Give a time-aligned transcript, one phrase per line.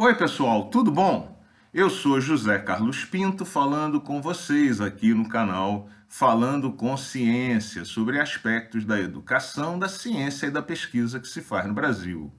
[0.00, 1.36] Oi, pessoal, tudo bom?
[1.74, 8.20] Eu sou José Carlos Pinto falando com vocês aqui no canal Falando com Ciência sobre
[8.20, 12.32] aspectos da educação, da ciência e da pesquisa que se faz no Brasil.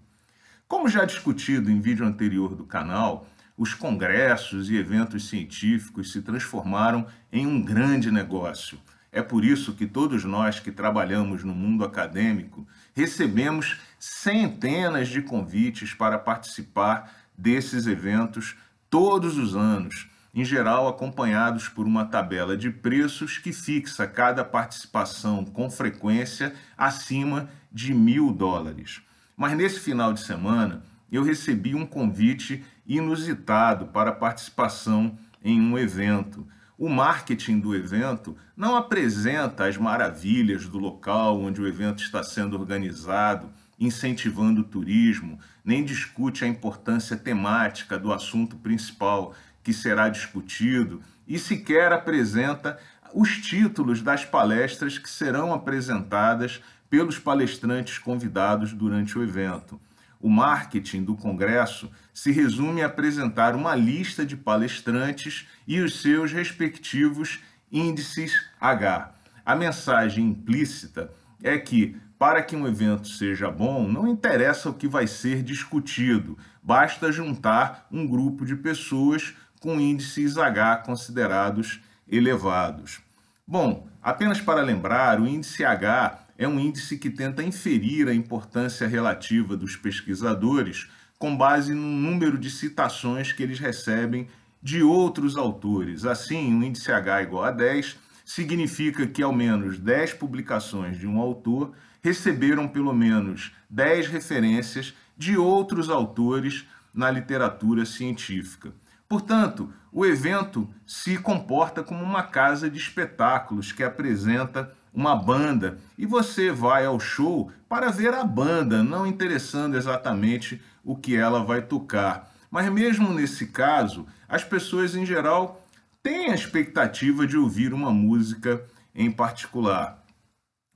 [0.69, 3.27] Como já discutido em vídeo anterior do canal,
[3.57, 8.79] os congressos e eventos científicos se transformaram em um grande negócio.
[9.11, 15.93] É por isso que todos nós que trabalhamos no mundo acadêmico recebemos centenas de convites
[15.93, 18.57] para participar desses eventos
[18.89, 25.45] todos os anos, em geral acompanhados por uma tabela de preços que fixa cada participação
[25.45, 29.01] com frequência acima de mil dólares.
[29.37, 36.45] Mas nesse final de semana eu recebi um convite inusitado para participação em um evento.
[36.77, 42.59] O marketing do evento não apresenta as maravilhas do local onde o evento está sendo
[42.59, 49.33] organizado, incentivando o turismo, nem discute a importância temática do assunto principal
[49.63, 52.79] que será discutido e sequer apresenta
[53.13, 59.79] os títulos das palestras que serão apresentadas pelos palestrantes convidados durante o evento.
[60.19, 66.33] O marketing do Congresso se resume a apresentar uma lista de palestrantes e os seus
[66.33, 67.39] respectivos
[67.71, 69.13] índices H.
[69.45, 74.89] A mensagem implícita é que para que um evento seja bom, não interessa o que
[74.89, 82.99] vai ser discutido, basta juntar um grupo de pessoas com índices H considerados elevados.
[83.47, 88.85] Bom, apenas para lembrar, o índice H é um índice que tenta inferir a importância
[88.85, 94.27] relativa dos pesquisadores com base no número de citações que eles recebem
[94.61, 96.05] de outros autores.
[96.05, 101.17] Assim, o índice H igual a 10 significa que ao menos 10 publicações de um
[101.17, 108.73] autor receberam pelo menos 10 referências de outros autores na literatura científica.
[109.07, 116.05] Portanto, o evento se comporta como uma casa de espetáculos que apresenta uma banda e
[116.05, 121.61] você vai ao show para ver a banda, não interessando exatamente o que ela vai
[121.61, 122.31] tocar.
[122.51, 125.65] Mas mesmo nesse caso, as pessoas em geral
[126.01, 128.63] têm a expectativa de ouvir uma música
[128.95, 130.03] em particular.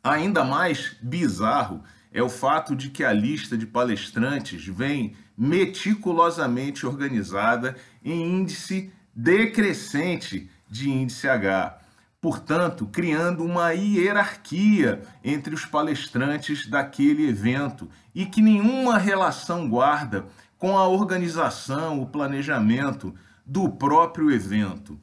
[0.04, 1.82] Ainda mais bizarro
[2.12, 10.50] é o fato de que a lista de palestrantes vem meticulosamente organizada em índice decrescente
[10.70, 11.80] de índice H,
[12.20, 20.26] portanto, criando uma hierarquia entre os palestrantes daquele evento e que nenhuma relação guarda
[20.58, 23.16] com a organização, o planejamento
[23.46, 25.00] do próprio evento.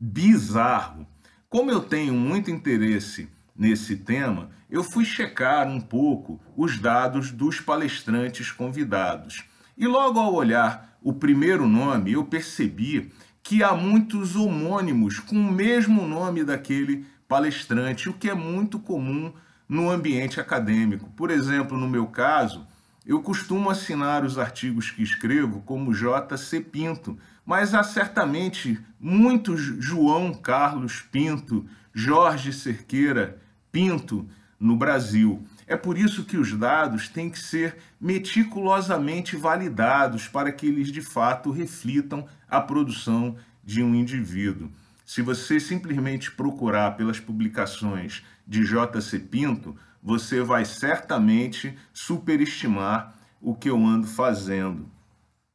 [0.00, 1.06] Bizarro.
[1.50, 7.60] Como eu tenho muito interesse nesse tema, eu fui checar um pouco os dados dos
[7.60, 9.44] palestrantes convidados.
[9.76, 13.10] E logo ao olhar o primeiro nome, eu percebi
[13.42, 19.32] que há muitos homônimos com o mesmo nome daquele palestrante, o que é muito comum
[19.68, 21.10] no ambiente acadêmico.
[21.10, 22.66] Por exemplo, no meu caso,
[23.06, 26.60] eu costumo assinar os artigos que escrevo como J.C.
[26.60, 31.64] Pinto, mas há certamente muitos João Carlos Pinto,
[31.94, 33.40] Jorge Cerqueira,
[33.78, 34.28] Pinto
[34.58, 35.46] no Brasil.
[35.64, 41.00] É por isso que os dados têm que ser meticulosamente validados para que eles de
[41.00, 44.68] fato reflitam a produção de um indivíduo.
[45.06, 49.20] Se você simplesmente procurar pelas publicações de J.C.
[49.20, 54.90] Pinto, você vai certamente superestimar o que eu ando fazendo.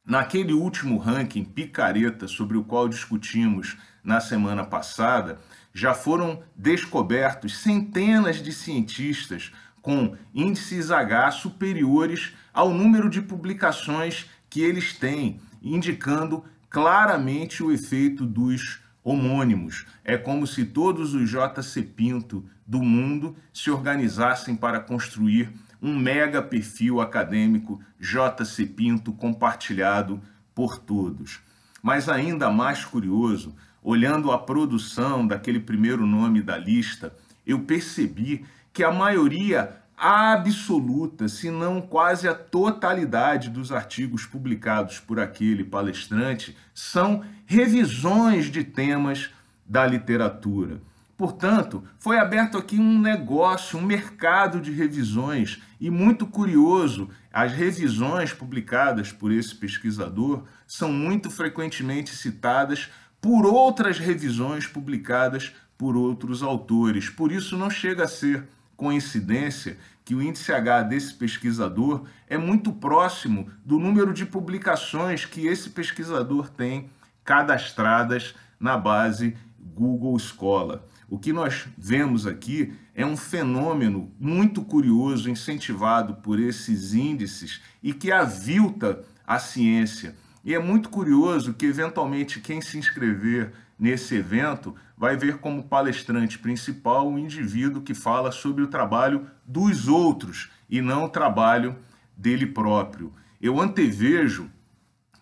[0.06, 5.40] Naquele último ranking picareta sobre o qual discutimos na semana passada,
[5.72, 9.50] já foram descobertos centenas de cientistas
[9.80, 18.26] com índices H superiores ao número de publicações que eles têm, indicando claramente o efeito
[18.26, 19.86] dos homônimos.
[20.04, 25.50] É como se todos os JC Pinto do mundo se organizassem para construir
[25.84, 30.18] um mega perfil acadêmico JC Pinto compartilhado
[30.54, 31.40] por todos.
[31.82, 37.14] Mas ainda mais curioso, olhando a produção daquele primeiro nome da lista,
[37.46, 45.20] eu percebi que a maioria absoluta, se não quase a totalidade dos artigos publicados por
[45.20, 49.30] aquele palestrante são revisões de temas
[49.66, 50.80] da literatura.
[51.16, 58.32] Portanto, foi aberto aqui um negócio, um mercado de revisões, e muito curioso, as revisões
[58.32, 62.90] publicadas por esse pesquisador são muito frequentemente citadas
[63.20, 67.08] por outras revisões publicadas por outros autores.
[67.08, 72.72] Por isso, não chega a ser coincidência que o índice H desse pesquisador é muito
[72.72, 76.90] próximo do número de publicações que esse pesquisador tem
[77.24, 80.80] cadastradas na base Google Scholar.
[81.08, 87.92] O que nós vemos aqui é um fenômeno muito curioso, incentivado por esses índices e
[87.92, 90.16] que avilta a ciência.
[90.44, 96.38] E é muito curioso que, eventualmente, quem se inscrever nesse evento vai ver como palestrante
[96.38, 101.76] principal um indivíduo que fala sobre o trabalho dos outros e não o trabalho
[102.16, 103.12] dele próprio.
[103.40, 104.50] Eu antevejo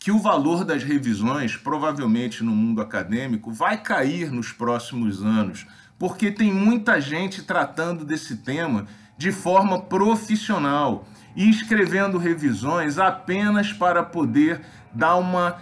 [0.03, 5.65] que o valor das revisões, provavelmente no mundo acadêmico, vai cair nos próximos anos,
[5.97, 11.07] porque tem muita gente tratando desse tema de forma profissional
[11.37, 14.63] e escrevendo revisões apenas para poder
[14.93, 15.59] dar uma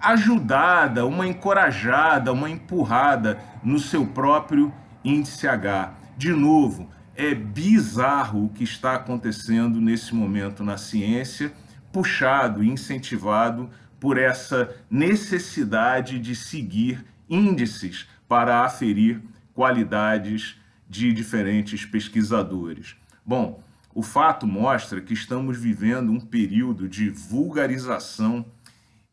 [0.00, 4.72] ajudada, uma encorajada, uma empurrada no seu próprio
[5.04, 5.94] índice H.
[6.16, 11.52] De novo, é bizarro o que está acontecendo nesse momento na ciência,
[11.92, 19.22] puxado e incentivado por essa necessidade de seguir índices para aferir
[19.52, 20.56] qualidades
[20.88, 22.96] de diferentes pesquisadores.
[23.24, 23.62] Bom,
[23.94, 28.44] o fato mostra que estamos vivendo um período de vulgarização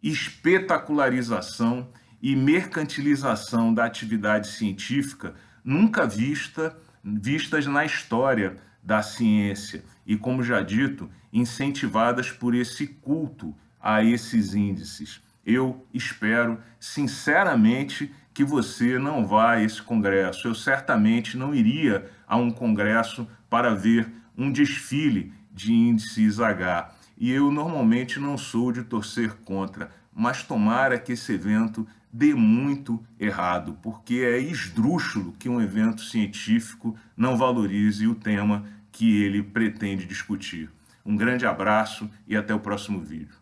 [0.01, 1.89] espetacularização
[2.21, 10.61] e mercantilização da atividade científica nunca vista, vistas na história da ciência e, como já
[10.61, 15.21] dito, incentivadas por esse culto a esses índices.
[15.45, 20.47] Eu espero sinceramente que você não vá a esse congresso.
[20.47, 26.89] Eu certamente não iria a um congresso para ver um desfile de índices H.
[27.17, 33.03] E eu normalmente não sou de torcer contra, mas tomara que esse evento dê muito
[33.19, 38.63] errado, porque é esdrúxulo que um evento científico não valorize o tema
[38.97, 40.71] que ele pretende discutir.
[41.05, 43.35] Um grande abraço e até o próximo vídeo.